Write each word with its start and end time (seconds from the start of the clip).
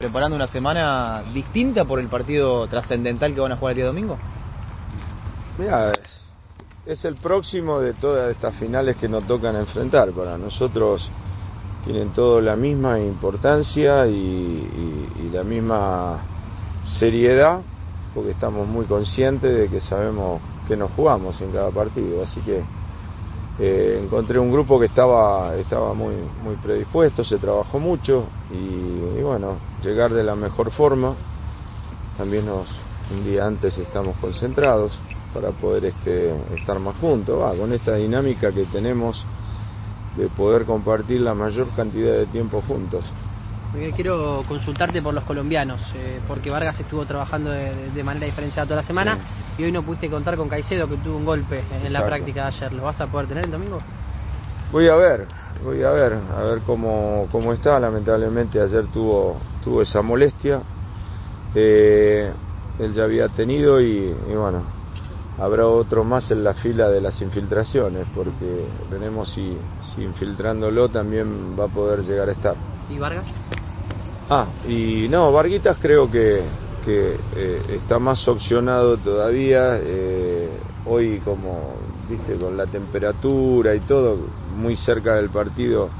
preparando 0.00 0.36
una 0.36 0.46
semana 0.46 1.24
distinta 1.34 1.84
por 1.84 1.98
el 1.98 2.06
partido 2.06 2.68
trascendental 2.68 3.34
que 3.34 3.40
van 3.40 3.50
a 3.50 3.56
jugar 3.56 3.72
el 3.72 3.76
día 3.78 3.86
domingo? 3.86 4.16
Mira, 5.58 5.90
es 6.86 7.04
el 7.04 7.16
próximo 7.16 7.80
de 7.80 7.94
todas 7.94 8.30
estas 8.30 8.54
finales 8.54 8.96
que 8.96 9.08
nos 9.08 9.26
tocan 9.26 9.56
enfrentar. 9.56 10.12
Para 10.12 10.38
nosotros 10.38 11.10
tienen 11.84 12.12
todo 12.12 12.40
la 12.40 12.54
misma 12.54 13.00
importancia 13.00 14.06
y, 14.06 14.12
y, 14.12 15.30
la 15.32 15.42
misma 15.42 16.20
seriedad, 16.84 17.60
porque 18.14 18.30
estamos 18.30 18.68
muy 18.68 18.86
conscientes 18.86 19.52
de 19.52 19.68
que 19.68 19.80
sabemos 19.80 20.40
que 20.68 20.76
nos 20.76 20.92
jugamos 20.92 21.40
en 21.40 21.50
cada 21.50 21.72
partido. 21.72 22.22
Así 22.22 22.40
que 22.42 22.62
eh, 23.60 24.00
encontré 24.02 24.38
un 24.38 24.52
grupo 24.52 24.78
que 24.78 24.86
estaba, 24.86 25.56
estaba 25.56 25.92
muy, 25.92 26.14
muy 26.44 26.54
predispuesto, 26.56 27.24
se 27.24 27.38
trabajó 27.38 27.80
mucho 27.80 28.26
y, 28.52 29.20
bueno, 29.20 29.56
llegar 29.82 30.12
de 30.12 30.22
la 30.22 30.36
mejor 30.36 30.70
forma. 30.70 31.14
También 32.16 32.46
nos, 32.46 32.68
un 33.10 33.24
día 33.24 33.46
antes 33.46 33.76
estamos 33.78 34.16
concentrados 34.18 34.92
para 35.34 35.50
poder 35.50 35.86
este, 35.86 36.32
estar 36.54 36.78
más 36.78 36.96
juntos, 36.96 37.56
con 37.58 37.72
esta 37.72 37.96
dinámica 37.96 38.52
que 38.52 38.64
tenemos 38.66 39.24
de 40.16 40.28
poder 40.28 40.64
compartir 40.64 41.20
la 41.20 41.34
mayor 41.34 41.66
cantidad 41.76 42.12
de 42.12 42.26
tiempo 42.26 42.62
juntos. 42.66 43.04
Quiero 43.94 44.44
consultarte 44.48 45.02
por 45.02 45.12
los 45.12 45.24
colombianos, 45.24 45.80
eh, 45.94 46.20
porque 46.26 46.50
Vargas 46.50 46.80
estuvo 46.80 47.04
trabajando 47.04 47.50
de, 47.50 47.90
de, 47.90 48.02
manera 48.02 48.24
diferenciada 48.24 48.66
toda 48.66 48.80
la 48.80 48.86
semana 48.86 49.16
sí. 49.16 49.62
y 49.62 49.64
hoy 49.66 49.72
no 49.72 49.82
pudiste 49.82 50.08
contar 50.08 50.36
con 50.36 50.48
Caicedo, 50.48 50.88
que 50.88 50.96
tuvo 50.96 51.18
un 51.18 51.26
golpe 51.26 51.62
en 51.70 51.92
la 51.92 52.04
práctica 52.04 52.42
de 52.42 52.46
ayer. 52.48 52.72
¿Lo 52.72 52.84
vas 52.84 52.98
a 53.00 53.06
poder 53.08 53.26
tener 53.26 53.44
el 53.44 53.50
domingo? 53.50 53.78
Voy 54.72 54.88
a 54.88 54.96
ver, 54.96 55.26
voy 55.62 55.82
a 55.82 55.90
ver, 55.90 56.14
a 56.14 56.44
ver 56.44 56.60
cómo, 56.64 57.28
cómo 57.30 57.52
está. 57.52 57.78
Lamentablemente 57.78 58.58
ayer 58.58 58.86
tuvo, 58.86 59.36
tuvo 59.62 59.82
esa 59.82 60.00
molestia. 60.00 60.62
Eh, 61.54 62.32
él 62.78 62.92
ya 62.94 63.04
había 63.04 63.28
tenido 63.28 63.80
y, 63.80 64.14
y 64.30 64.34
bueno, 64.34 64.64
habrá 65.38 65.66
otro 65.66 66.04
más 66.04 66.30
en 66.30 66.42
la 66.42 66.54
fila 66.54 66.88
de 66.88 67.00
las 67.00 67.20
infiltraciones, 67.22 68.06
porque 68.14 68.66
veremos 68.90 69.30
si, 69.30 69.56
si 69.94 70.02
infiltrándolo 70.02 70.88
también 70.88 71.58
va 71.58 71.64
a 71.64 71.68
poder 71.68 72.00
llegar 72.00 72.28
a 72.28 72.32
estar. 72.32 72.56
¿Y 72.88 72.98
Vargas? 72.98 73.26
Ah, 74.30 74.46
y 74.66 75.08
no, 75.08 75.32
Varguitas 75.32 75.78
creo 75.78 76.10
que, 76.10 76.42
que 76.84 77.18
eh, 77.34 77.62
está 77.70 77.98
más 77.98 78.28
opcionado 78.28 78.98
todavía. 78.98 79.78
Eh, 79.82 80.60
hoy, 80.84 81.20
como 81.20 81.76
viste, 82.06 82.36
con 82.36 82.54
la 82.54 82.66
temperatura 82.66 83.74
y 83.74 83.80
todo, 83.80 84.28
muy 84.54 84.76
cerca 84.76 85.14
del 85.14 85.30
partido, 85.30 85.90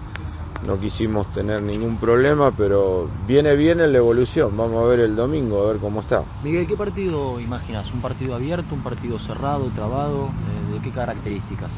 no 0.62 0.78
quisimos 0.78 1.32
tener 1.32 1.62
ningún 1.62 1.98
problema, 1.98 2.52
pero 2.54 3.08
viene 3.26 3.56
bien 3.56 3.80
en 3.80 3.92
la 3.92 3.98
evolución. 3.98 4.54
Vamos 4.54 4.84
a 4.84 4.88
ver 4.88 5.00
el 5.00 5.16
domingo, 5.16 5.62
a 5.62 5.72
ver 5.72 5.80
cómo 5.80 6.00
está. 6.00 6.22
Miguel, 6.42 6.66
¿qué 6.66 6.76
partido 6.76 7.40
imaginas? 7.40 7.90
¿Un 7.94 8.02
partido 8.02 8.34
abierto, 8.34 8.74
un 8.74 8.82
partido 8.82 9.18
cerrado, 9.18 9.70
trabado? 9.70 10.28
¿De, 10.68 10.74
de 10.74 10.80
qué 10.82 10.90
características? 10.90 11.72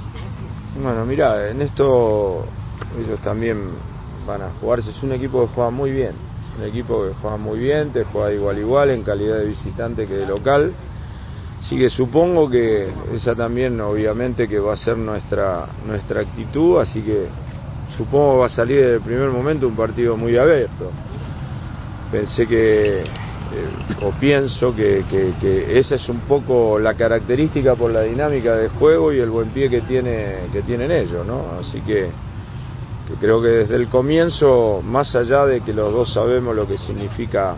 Bueno, 0.75 1.05
mira, 1.07 1.49
en 1.49 1.63
esto 1.63 2.45
ellos 2.99 3.21
también 3.21 3.71
van 4.27 4.43
a 4.43 4.51
jugarse. 4.61 4.91
Es 4.91 5.03
un 5.03 5.13
equipo 5.13 5.47
que 5.47 5.55
juega 5.55 5.71
muy 5.71 5.93
bien, 5.93 6.15
un 6.61 6.69
equipo 6.69 7.07
que 7.07 7.15
juega 7.21 7.37
muy 7.37 7.59
bien, 7.59 7.91
te 7.91 8.05
juega 8.05 8.33
igual 8.33 8.59
igual 8.59 8.91
en 8.91 9.03
calidad 9.03 9.39
de 9.39 9.47
visitante 9.47 10.07
que 10.07 10.15
de 10.15 10.27
local. 10.27 10.73
Así 11.61 11.79
que 11.79 11.89
supongo 11.89 12.49
que 12.51 12.89
esa 13.15 13.35
también 13.35 13.81
obviamente 13.81 14.49
que 14.49 14.59
va 14.59 14.75
a 14.75 14.77
ser 14.77 14.97
nuestra, 14.97 15.67
nuestra 15.87 16.21
actitud, 16.21 16.81
así 16.81 17.03
que 17.03 17.27
supongo 17.97 18.39
va 18.39 18.47
a 18.47 18.51
salir 18.51 18.77
desde 18.77 18.95
el 18.97 19.01
primer 19.03 19.29
momento 19.29 19.69
un 19.69 19.77
partido 19.77 20.17
muy 20.17 20.37
abierto. 20.37 20.91
Pensé 22.11 22.47
que, 22.47 23.01
eh, 23.01 23.05
o 24.03 24.11
pienso 24.13 24.75
que, 24.75 25.05
que, 25.09 25.33
que, 25.41 25.79
esa 25.79 25.95
es 25.95 26.09
un 26.09 26.21
poco 26.21 26.79
la 26.79 26.95
característica 26.95 27.75
por 27.77 27.91
la 27.91 28.03
dinámica 28.03 28.57
de 28.57 28.69
juego 28.69 29.13
y 29.13 29.21
el 29.21 29.31
buen 29.31 29.51
pie 29.51 29.69
que, 29.69 29.83
tiene, 29.83 30.49
que 30.53 30.63
tienen 30.63 30.91
ellos, 30.91 31.27
¿no? 31.27 31.59
Así 31.61 31.81
que, 31.83 32.11
que 33.11 33.17
creo 33.17 33.43
que 33.43 33.49
desde 33.49 33.77
el 33.77 33.89
comienzo, 33.89 34.83
más 34.85 35.15
allá 35.17 35.45
de 35.47 35.61
que 35.63 35.73
los 35.73 35.93
dos 35.93 36.13
sabemos 36.13 36.55
lo 36.55 36.67
que 36.67 36.79
significa 36.79 37.57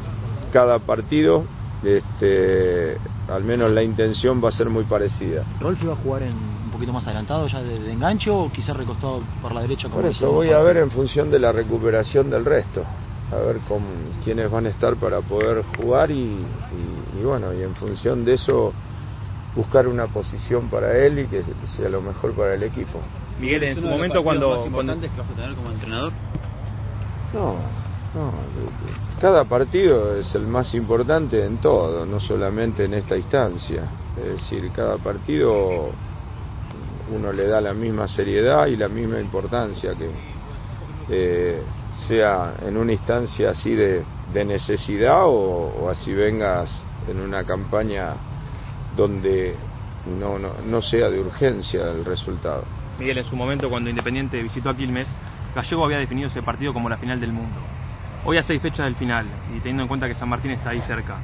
cada 0.52 0.78
partido, 0.78 1.44
este, 1.82 2.96
al 3.28 3.44
menos 3.44 3.70
la 3.70 3.82
intención 3.82 4.42
va 4.42 4.48
a 4.48 4.52
ser 4.52 4.68
muy 4.70 4.84
parecida. 4.84 5.44
¿Rolf 5.60 5.86
va 5.86 5.92
a 5.92 5.96
jugar 5.96 6.22
en 6.22 6.32
un 6.32 6.70
poquito 6.72 6.92
más 6.92 7.06
adelantado 7.06 7.46
ya 7.48 7.60
de, 7.62 7.78
de 7.80 7.92
engancho 7.92 8.34
o 8.34 8.52
quizás 8.52 8.76
recostado 8.76 9.20
por 9.42 9.52
la 9.52 9.60
derecha? 9.62 9.88
Por 9.88 10.06
eso 10.06 10.30
voy 10.32 10.50
a 10.50 10.60
ver 10.60 10.78
en 10.78 10.90
función 10.90 11.30
de 11.30 11.38
la 11.38 11.52
recuperación 11.52 12.30
del 12.30 12.44
resto, 12.44 12.82
a 13.30 13.36
ver 13.36 13.58
con 13.68 13.82
quiénes 14.24 14.50
van 14.50 14.66
a 14.66 14.70
estar 14.70 14.96
para 14.96 15.20
poder 15.20 15.62
jugar 15.76 16.10
y, 16.10 16.14
y, 16.14 17.20
y 17.20 17.24
bueno, 17.24 17.52
y 17.52 17.62
en 17.62 17.74
función 17.74 18.24
de 18.24 18.34
eso 18.34 18.72
buscar 19.54 19.86
una 19.86 20.06
posición 20.06 20.68
para 20.68 20.96
él 20.96 21.18
y 21.18 21.26
que 21.26 21.42
sea 21.66 21.90
lo 21.90 22.00
mejor 22.00 22.32
para 22.32 22.54
el 22.54 22.62
equipo. 22.62 23.00
Miguel, 23.42 23.62
en 23.64 23.74
su 23.74 23.82
momento 23.82 24.22
cuando... 24.22 24.56
Más 24.56 24.66
importantes 24.66 25.10
que 25.10 25.18
vas 25.20 25.30
a 25.30 25.34
tener 25.34 25.54
como 25.56 25.70
entrenador? 25.72 26.12
No, 27.34 27.56
no, 28.14 28.32
cada 29.20 29.44
partido 29.44 30.16
es 30.16 30.32
el 30.36 30.46
más 30.46 30.72
importante 30.74 31.44
en 31.44 31.58
todo, 31.58 32.06
no 32.06 32.20
solamente 32.20 32.84
en 32.84 32.94
esta 32.94 33.16
instancia. 33.16 33.82
Es 34.16 34.34
decir, 34.34 34.70
cada 34.72 34.96
partido 34.98 35.90
uno 37.12 37.32
le 37.32 37.48
da 37.48 37.60
la 37.60 37.74
misma 37.74 38.06
seriedad 38.06 38.66
y 38.66 38.76
la 38.76 38.88
misma 38.88 39.18
importancia 39.20 39.92
que 39.94 40.10
eh, 41.08 41.62
sea 42.06 42.54
en 42.64 42.76
una 42.76 42.92
instancia 42.92 43.50
así 43.50 43.74
de, 43.74 44.04
de 44.32 44.44
necesidad 44.44 45.24
o, 45.26 45.82
o, 45.82 45.90
así 45.90 46.12
vengas 46.12 46.70
en 47.08 47.18
una 47.18 47.44
campaña 47.44 48.14
donde 48.96 49.56
no, 50.18 50.38
no, 50.38 50.52
no 50.64 50.80
sea 50.80 51.10
de 51.10 51.18
urgencia 51.18 51.90
el 51.90 52.04
resultado. 52.04 52.81
Miguel, 53.02 53.18
en 53.18 53.24
su 53.24 53.34
momento 53.34 53.68
cuando 53.68 53.90
Independiente 53.90 54.40
visitó 54.40 54.70
a 54.70 54.76
Quilmes, 54.76 55.08
Gallego 55.56 55.84
había 55.84 55.98
definido 55.98 56.28
ese 56.28 56.40
partido 56.40 56.72
como 56.72 56.88
la 56.88 56.96
final 56.98 57.18
del 57.18 57.32
mundo. 57.32 57.58
Hoy 58.24 58.36
a 58.38 58.44
seis 58.44 58.62
fechas 58.62 58.86
del 58.86 58.94
final 58.94 59.26
y 59.50 59.58
teniendo 59.58 59.82
en 59.82 59.88
cuenta 59.88 60.06
que 60.06 60.14
San 60.14 60.28
Martín 60.28 60.52
está 60.52 60.70
ahí 60.70 60.80
cerca, 60.82 61.18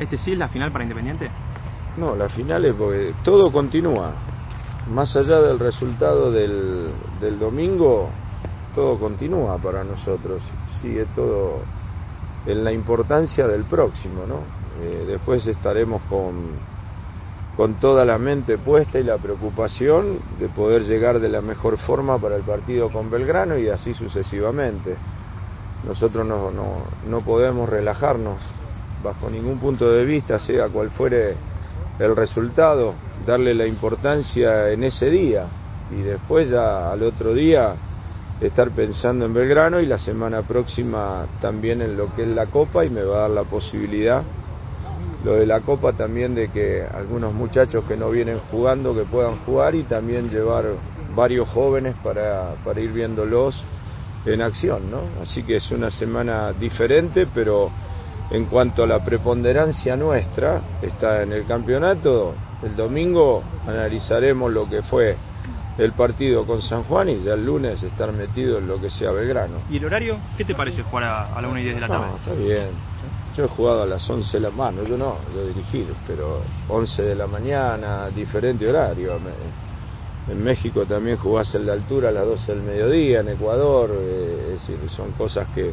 ¿este 0.00 0.18
sí 0.18 0.32
es 0.32 0.38
la 0.38 0.48
final 0.48 0.72
para 0.72 0.82
Independiente? 0.82 1.30
No, 1.98 2.16
la 2.16 2.28
final 2.28 2.64
es 2.64 2.74
porque 2.74 3.14
todo 3.22 3.52
continúa. 3.52 4.12
Más 4.92 5.14
allá 5.14 5.40
del 5.40 5.60
resultado 5.60 6.32
del, 6.32 7.38
domingo, 7.38 8.10
todo 8.74 8.98
continúa 8.98 9.56
para 9.58 9.84
nosotros. 9.84 10.42
Sigue 10.82 11.06
todo 11.14 11.60
en 12.44 12.64
la 12.64 12.72
importancia 12.72 13.46
del 13.46 13.66
próximo, 13.66 14.26
¿no? 14.26 14.40
Eh, 14.82 15.04
después 15.06 15.46
estaremos 15.46 16.02
con, 16.08 16.56
con 17.60 17.74
toda 17.74 18.06
la 18.06 18.16
mente 18.16 18.56
puesta 18.56 18.98
y 18.98 19.02
la 19.02 19.18
preocupación 19.18 20.18
de 20.38 20.48
poder 20.48 20.84
llegar 20.84 21.20
de 21.20 21.28
la 21.28 21.42
mejor 21.42 21.76
forma 21.76 22.18
para 22.18 22.36
el 22.36 22.42
partido 22.42 22.88
con 22.88 23.10
Belgrano 23.10 23.58
y 23.58 23.68
así 23.68 23.92
sucesivamente. 23.92 24.96
Nosotros 25.86 26.24
no, 26.24 26.50
no, 26.50 26.84
no 27.06 27.20
podemos 27.20 27.68
relajarnos 27.68 28.38
bajo 29.04 29.28
ningún 29.28 29.58
punto 29.58 29.92
de 29.92 30.06
vista, 30.06 30.38
sea 30.38 30.70
cual 30.70 30.88
fuere 30.88 31.34
el 31.98 32.16
resultado, 32.16 32.94
darle 33.26 33.54
la 33.54 33.66
importancia 33.66 34.70
en 34.70 34.82
ese 34.82 35.10
día 35.10 35.44
y 35.90 36.00
después 36.00 36.48
ya 36.48 36.90
al 36.90 37.02
otro 37.02 37.34
día 37.34 37.74
estar 38.40 38.70
pensando 38.70 39.26
en 39.26 39.34
Belgrano 39.34 39.80
y 39.80 39.86
la 39.86 39.98
semana 39.98 40.40
próxima 40.40 41.26
también 41.42 41.82
en 41.82 41.94
lo 41.94 42.10
que 42.16 42.22
es 42.22 42.28
la 42.28 42.46
Copa 42.46 42.86
y 42.86 42.88
me 42.88 43.02
va 43.02 43.18
a 43.18 43.20
dar 43.28 43.30
la 43.32 43.44
posibilidad 43.44 44.22
lo 45.24 45.34
de 45.34 45.46
la 45.46 45.60
Copa 45.60 45.92
también 45.92 46.34
de 46.34 46.48
que 46.48 46.82
algunos 46.82 47.34
muchachos 47.34 47.84
que 47.84 47.96
no 47.96 48.10
vienen 48.10 48.38
jugando 48.50 48.94
que 48.94 49.04
puedan 49.04 49.36
jugar 49.44 49.74
y 49.74 49.84
también 49.84 50.30
llevar 50.30 50.64
varios 51.14 51.48
jóvenes 51.48 51.94
para, 52.02 52.54
para 52.64 52.80
ir 52.80 52.92
viéndolos 52.92 53.62
en 54.24 54.40
acción, 54.42 54.90
¿no? 54.90 55.02
Así 55.22 55.42
que 55.42 55.56
es 55.56 55.70
una 55.70 55.90
semana 55.90 56.52
diferente, 56.52 57.26
pero 57.32 57.70
en 58.30 58.46
cuanto 58.46 58.82
a 58.84 58.86
la 58.86 59.04
preponderancia 59.04 59.96
nuestra, 59.96 60.60
está 60.82 61.22
en 61.22 61.32
el 61.32 61.46
campeonato, 61.46 62.34
el 62.62 62.76
domingo 62.76 63.42
analizaremos 63.66 64.52
lo 64.52 64.68
que 64.68 64.82
fue 64.82 65.16
el 65.78 65.92
partido 65.92 66.46
con 66.46 66.60
San 66.60 66.82
Juan 66.84 67.08
y 67.08 67.22
ya 67.22 67.34
el 67.34 67.44
lunes 67.44 67.82
estar 67.82 68.12
metido 68.12 68.58
en 68.58 68.68
lo 68.68 68.80
que 68.80 68.90
sea 68.90 69.10
Belgrano. 69.10 69.56
¿Y 69.70 69.78
el 69.78 69.84
horario? 69.84 70.18
¿Qué 70.36 70.44
te 70.44 70.54
parece 70.54 70.82
jugar 70.82 71.04
a, 71.04 71.34
a 71.34 71.40
la 71.40 71.48
1 71.48 71.58
y 71.58 71.62
10 71.62 71.74
de 71.76 71.80
la 71.80 71.88
tarde? 71.88 72.06
No, 72.06 72.16
está 72.16 72.34
bien. 72.34 72.68
Yo 73.36 73.44
he 73.44 73.48
jugado 73.48 73.82
a 73.82 73.86
las 73.86 74.08
11 74.10 74.38
de 74.38 74.40
la 74.40 74.50
mañana, 74.50 74.88
yo 74.88 74.96
no, 74.96 75.16
yo 75.34 75.46
dirigir, 75.46 75.86
pero 76.06 76.40
11 76.68 77.02
de 77.02 77.14
la 77.14 77.28
mañana, 77.28 78.08
diferente 78.10 78.68
horario. 78.68 79.18
En 80.28 80.42
México 80.42 80.84
también 80.84 81.16
jugás 81.16 81.54
en 81.54 81.66
la 81.66 81.74
altura 81.74 82.08
a 82.08 82.12
las 82.12 82.26
12 82.26 82.54
del 82.54 82.62
mediodía, 82.62 83.20
en 83.20 83.28
Ecuador, 83.28 83.90
eh, 83.92 84.54
es 84.54 84.66
decir, 84.66 84.90
son 84.90 85.12
cosas 85.12 85.46
que, 85.54 85.72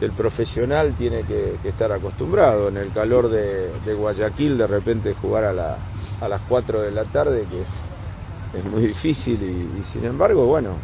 el 0.00 0.10
profesional 0.12 0.96
tiene 0.98 1.22
que, 1.22 1.58
que, 1.62 1.68
estar 1.68 1.92
acostumbrado. 1.92 2.66
En 2.68 2.76
el 2.76 2.90
calor 2.90 3.28
de, 3.28 3.70
de 3.86 3.94
Guayaquil, 3.94 4.58
de 4.58 4.66
repente 4.66 5.14
jugar 5.14 5.44
a, 5.44 5.52
la, 5.52 5.76
a 6.20 6.26
las 6.26 6.42
4 6.48 6.82
de 6.82 6.90
la 6.90 7.04
tarde, 7.04 7.46
que 7.48 7.62
es, 7.62 7.68
es 8.52 8.64
muy 8.64 8.88
difícil, 8.88 9.40
y, 9.40 9.78
y 9.78 9.82
sin 9.92 10.04
embargo, 10.04 10.44
bueno, 10.46 10.74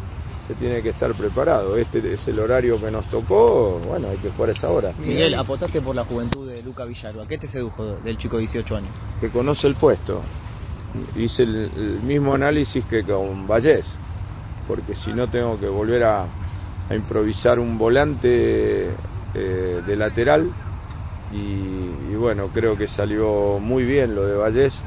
se 0.49 0.55
tiene 0.55 0.81
que 0.81 0.89
estar 0.89 1.13
preparado. 1.13 1.77
Este 1.77 2.15
es 2.15 2.27
el 2.27 2.39
horario 2.39 2.79
que 2.79 2.89
nos 2.89 3.05
tocó, 3.11 3.79
bueno, 3.87 4.09
hay 4.09 4.17
que 4.17 4.31
jugar 4.31 4.49
esa 4.49 4.67
hora. 4.71 4.93
Miguel, 4.97 5.35
apostaste 5.35 5.79
por 5.79 5.95
la 5.95 6.03
juventud 6.05 6.49
de 6.49 6.63
Luca 6.63 6.85
Villarroa. 6.85 7.27
¿Qué 7.27 7.37
te 7.37 7.47
sedujo 7.47 7.97
del 7.97 8.17
chico 8.17 8.37
de 8.37 8.41
18 8.41 8.75
años? 8.75 8.89
Que 9.21 9.29
conoce 9.29 9.67
el 9.67 9.75
puesto. 9.75 10.23
Hice 11.15 11.43
el, 11.43 11.99
mismo 12.01 12.33
análisis 12.33 12.83
que 12.85 13.03
con 13.03 13.45
Vallés, 13.45 13.85
porque 14.67 14.95
si 14.95 15.13
no 15.13 15.27
tengo 15.27 15.59
que 15.59 15.67
volver 15.67 16.03
a, 16.03 16.25
improvisar 16.89 17.59
un 17.59 17.77
volante 17.77 18.89
eh, 19.35 19.81
de 19.85 19.95
lateral 19.95 20.49
y, 21.31 22.11
y, 22.11 22.15
bueno, 22.17 22.47
creo 22.51 22.75
que 22.75 22.87
salió 22.87 23.59
muy 23.59 23.83
bien 23.83 24.15
lo 24.15 24.25
de 24.25 24.35
Vallés 24.35 24.81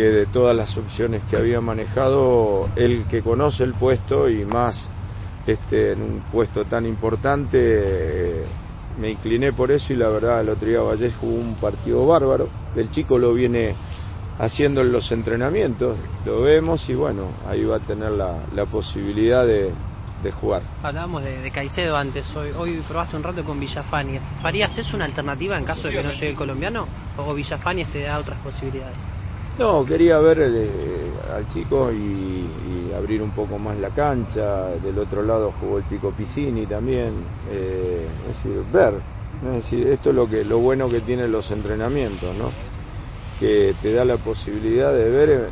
que 0.00 0.10
de 0.10 0.26
todas 0.26 0.56
las 0.56 0.74
opciones 0.78 1.22
que 1.28 1.36
había 1.36 1.60
manejado, 1.60 2.70
el 2.74 3.04
que 3.04 3.20
conoce 3.20 3.64
el 3.64 3.74
puesto 3.74 4.30
y 4.30 4.46
más 4.46 4.88
este, 5.46 5.92
en 5.92 6.00
un 6.00 6.20
puesto 6.32 6.64
tan 6.64 6.86
importante, 6.86 7.58
eh, 7.60 8.44
me 8.98 9.10
incliné 9.10 9.52
por 9.52 9.70
eso 9.70 9.92
y 9.92 9.96
la 9.96 10.08
verdad 10.08 10.40
el 10.40 10.48
otro 10.48 10.66
día 10.66 10.80
Vallés 10.80 11.14
jugó 11.20 11.34
un 11.34 11.54
partido 11.56 12.06
bárbaro, 12.06 12.48
el 12.76 12.90
chico 12.90 13.18
lo 13.18 13.34
viene 13.34 13.74
haciendo 14.38 14.80
en 14.80 14.90
los 14.90 15.12
entrenamientos, 15.12 15.98
lo 16.24 16.40
vemos 16.40 16.88
y 16.88 16.94
bueno, 16.94 17.32
ahí 17.46 17.62
va 17.64 17.76
a 17.76 17.80
tener 17.80 18.12
la, 18.12 18.38
la 18.54 18.64
posibilidad 18.64 19.44
de, 19.44 19.70
de, 20.22 20.32
jugar. 20.32 20.62
Hablábamos 20.82 21.24
de, 21.24 21.50
Caicedo 21.50 21.94
antes, 21.94 22.24
hoy, 22.34 22.52
hoy 22.56 22.82
probaste 22.88 23.18
un 23.18 23.22
rato 23.22 23.44
con 23.44 23.60
Villafañez. 23.60 24.22
¿Farías 24.40 24.78
es 24.78 24.94
una 24.94 25.04
alternativa 25.04 25.58
en 25.58 25.66
caso 25.66 25.88
de 25.88 25.92
que 25.92 26.02
no 26.02 26.10
llegue 26.12 26.30
el 26.30 26.36
colombiano 26.36 26.88
o 27.18 27.34
Villafañez 27.34 27.92
te 27.92 28.00
da 28.00 28.18
otras 28.18 28.38
posibilidades? 28.38 29.19
No, 29.60 29.84
quería 29.84 30.18
ver 30.20 30.38
eh, 30.40 31.12
al 31.36 31.46
chico 31.52 31.92
y, 31.92 32.90
abrir 32.96 33.22
un 33.22 33.30
poco 33.32 33.58
más 33.58 33.76
la 33.76 33.90
cancha. 33.90 34.68
Del 34.82 34.98
otro 34.98 35.22
lado 35.22 35.52
jugó 35.60 35.76
el 35.76 35.86
chico 35.86 36.12
Piscini 36.12 36.64
también. 36.64 37.12
Eh, 37.50 38.06
es 38.30 38.42
decir, 38.42 38.64
ver. 38.72 38.94
Esto 39.92 40.10
es 40.10 40.16
lo 40.16 40.26
que 40.26 40.46
lo 40.46 40.60
bueno 40.60 40.88
que 40.88 41.02
tienen 41.02 41.30
los 41.30 41.50
entrenamientos, 41.50 42.34
¿no? 42.36 42.50
Que 43.38 43.74
te 43.82 43.92
da 43.92 44.02
la 44.06 44.16
posibilidad 44.16 44.94
de 44.94 45.10
ver 45.10 45.28
eh, 45.28 45.48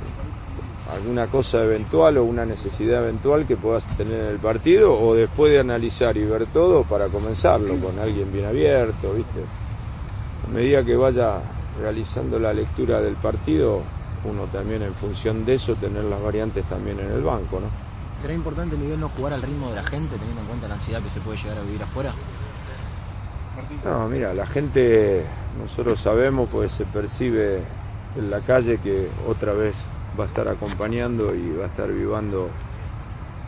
alguna 0.90 1.26
cosa 1.26 1.62
eventual 1.62 2.16
o 2.16 2.24
una 2.24 2.46
necesidad 2.46 3.02
eventual 3.02 3.46
que 3.46 3.56
puedas 3.56 3.84
tener 3.98 4.20
en 4.20 4.30
el 4.30 4.38
partido 4.38 4.98
o 4.98 5.14
después 5.14 5.52
de 5.52 5.60
analizar 5.60 6.16
y 6.16 6.24
ver 6.24 6.46
todo 6.46 6.84
para 6.84 7.08
comenzarlo 7.08 7.76
con 7.78 7.98
alguien 7.98 8.32
bien 8.32 8.46
abierto, 8.46 9.12
¿viste? 9.12 9.44
A 10.46 10.50
medida 10.50 10.82
que 10.82 10.96
vaya 10.96 11.42
realizando 11.78 12.38
la 12.38 12.52
lectura 12.52 13.00
del 13.00 13.16
partido, 13.16 13.82
uno 14.24 14.46
también 14.46 14.82
en 14.82 14.94
función 14.94 15.44
de 15.44 15.54
eso 15.54 15.74
tener 15.76 16.04
las 16.04 16.22
variantes 16.22 16.64
también 16.66 16.98
en 17.00 17.10
el 17.12 17.22
banco, 17.22 17.60
¿no? 17.60 17.68
¿Será 18.20 18.34
importante, 18.34 18.76
Miguel, 18.76 18.98
no 18.98 19.08
jugar 19.10 19.32
al 19.32 19.42
ritmo 19.42 19.70
de 19.70 19.76
la 19.76 19.84
gente, 19.84 20.16
teniendo 20.16 20.40
en 20.42 20.46
cuenta 20.48 20.68
la 20.68 20.74
ansiedad 20.74 21.02
que 21.02 21.10
se 21.10 21.20
puede 21.20 21.38
llegar 21.38 21.58
a 21.58 21.62
vivir 21.62 21.82
afuera? 21.82 22.12
No, 23.84 24.08
mira, 24.08 24.34
la 24.34 24.46
gente, 24.46 25.24
nosotros 25.60 26.00
sabemos, 26.00 26.48
pues 26.50 26.72
se 26.72 26.84
percibe 26.86 27.62
en 28.16 28.30
la 28.30 28.40
calle 28.40 28.78
que 28.78 29.08
otra 29.28 29.52
vez 29.52 29.76
va 30.18 30.24
a 30.24 30.26
estar 30.26 30.48
acompañando 30.48 31.34
y 31.34 31.52
va 31.56 31.64
a 31.64 31.68
estar 31.68 31.92
vivando 31.92 32.48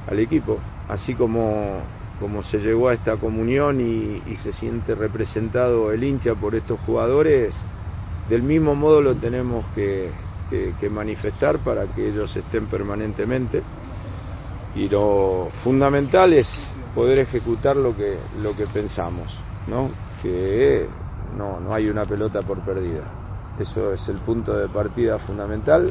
al 0.08 0.18
equipo, 0.18 0.58
así 0.88 1.14
como 1.14 1.82
como 2.20 2.42
se 2.42 2.58
llegó 2.58 2.90
a 2.90 2.94
esta 2.94 3.16
comunión 3.16 3.80
y, 3.80 4.22
y 4.30 4.36
se 4.36 4.52
siente 4.52 4.94
representado 4.94 5.90
el 5.90 6.04
hincha 6.04 6.34
por 6.34 6.54
estos 6.54 6.78
jugadores, 6.80 7.54
del 8.28 8.42
mismo 8.42 8.74
modo 8.74 9.00
lo 9.00 9.14
tenemos 9.14 9.64
que, 9.74 10.12
que, 10.50 10.90
manifestar 10.90 11.58
para 11.58 11.86
que 11.86 12.08
ellos 12.08 12.36
estén 12.36 12.66
permanentemente 12.66 13.62
y 14.74 14.88
lo 14.88 15.48
fundamental 15.62 16.32
es 16.32 16.48
poder 16.94 17.18
ejecutar 17.18 17.76
lo 17.76 17.96
que, 17.96 18.18
lo 18.42 18.54
que 18.56 18.66
pensamos, 18.66 19.34
¿no? 19.68 19.88
que 20.22 20.88
no, 21.36 21.60
no 21.60 21.74
hay 21.74 21.88
una 21.88 22.04
pelota 22.04 22.42
por 22.42 22.58
perdida. 22.60 23.04
Eso 23.58 23.92
es 23.92 24.08
el 24.08 24.18
punto 24.18 24.56
de 24.56 24.68
partida 24.68 25.18
fundamental, 25.20 25.90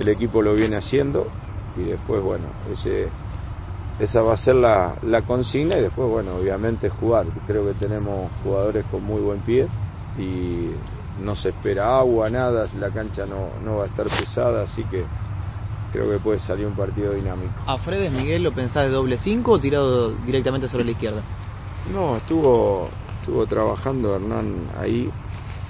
el 0.00 0.08
equipo 0.08 0.42
lo 0.42 0.54
viene 0.54 0.76
haciendo 0.76 1.26
y 1.76 1.84
después, 1.84 2.22
bueno, 2.22 2.46
ese, 2.72 3.08
esa 4.00 4.20
va 4.22 4.34
a 4.34 4.36
ser 4.36 4.56
la, 4.56 4.94
la 5.02 5.22
consigna 5.22 5.78
y 5.78 5.82
después, 5.82 6.08
bueno, 6.08 6.36
obviamente 6.36 6.88
jugar. 6.88 7.26
Creo 7.46 7.66
que 7.66 7.74
tenemos 7.74 8.30
jugadores 8.42 8.84
con 8.90 9.02
muy 9.04 9.20
buen 9.20 9.40
pie 9.40 9.66
y 10.18 10.70
no 11.18 11.34
se 11.36 11.50
espera 11.50 11.98
agua, 11.98 12.30
nada, 12.30 12.68
la 12.74 12.90
cancha 12.90 13.26
no, 13.26 13.50
no 13.62 13.76
va 13.76 13.84
a 13.84 13.86
estar 13.86 14.06
pesada, 14.06 14.62
así 14.62 14.84
que 14.84 15.04
creo 15.92 16.10
que 16.10 16.18
puede 16.18 16.38
salir 16.38 16.66
un 16.66 16.74
partido 16.74 17.12
dinámico. 17.12 17.62
¿A 17.66 17.78
Fredes 17.78 18.12
Miguel 18.12 18.42
lo 18.42 18.52
pensás 18.52 18.84
de 18.84 18.90
doble 18.90 19.18
5 19.18 19.50
o 19.50 19.60
tirado 19.60 20.14
directamente 20.14 20.68
sobre 20.68 20.84
la 20.84 20.90
izquierda? 20.92 21.22
No, 21.92 22.16
estuvo, 22.16 22.88
estuvo 23.20 23.46
trabajando 23.46 24.14
Hernán 24.14 24.68
ahí. 24.78 25.10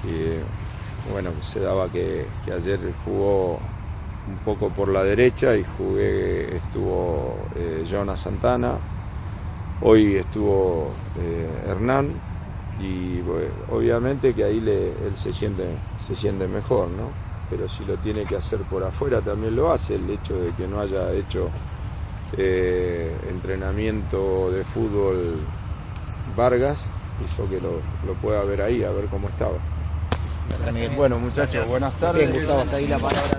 Y, 0.04 1.12
bueno, 1.12 1.30
se 1.52 1.60
daba 1.60 1.88
que, 1.88 2.26
que, 2.44 2.52
ayer 2.52 2.80
jugó 3.04 3.58
un 4.26 4.38
poco 4.44 4.70
por 4.70 4.88
la 4.88 5.04
derecha 5.04 5.56
y 5.56 5.64
jugué, 5.64 6.56
estuvo 6.56 7.34
eh, 7.54 7.84
Jonas 7.88 8.20
Santana. 8.20 8.78
Hoy 9.80 10.16
estuvo 10.16 10.92
eh, 11.16 11.48
Hernán 11.68 12.27
y 12.78 13.20
bueno, 13.22 13.52
obviamente 13.68 14.34
que 14.34 14.44
ahí 14.44 14.60
le, 14.60 14.92
él 15.06 15.16
se 15.16 15.32
siente 15.32 15.78
se 15.96 16.14
siente 16.14 16.46
mejor 16.46 16.88
no 16.88 17.12
pero 17.50 17.68
si 17.68 17.84
lo 17.84 17.96
tiene 17.96 18.24
que 18.24 18.36
hacer 18.36 18.60
por 18.64 18.84
afuera 18.84 19.20
también 19.20 19.56
lo 19.56 19.72
hace 19.72 19.96
el 19.96 20.08
hecho 20.10 20.34
de 20.34 20.52
que 20.52 20.66
no 20.66 20.80
haya 20.80 21.12
hecho 21.12 21.50
eh, 22.36 23.18
entrenamiento 23.30 24.50
de 24.50 24.64
fútbol 24.64 25.46
Vargas 26.36 26.78
hizo 27.24 27.48
que 27.48 27.60
lo, 27.60 27.82
lo, 28.04 28.14
pueda 28.14 28.44
ver 28.44 28.62
ahí 28.62 28.84
a 28.84 28.90
ver 28.90 29.08
cómo 29.08 29.28
estaba. 29.28 29.58
Bueno 30.96 31.18
muchachos 31.18 31.66
buenas 31.68 31.94
tardes. 31.98 32.28
Bien, 32.28 32.38
Gustavo, 32.38 32.60
hasta 32.60 32.76
ahí 32.76 32.86
la 32.86 32.98
palabra 32.98 33.37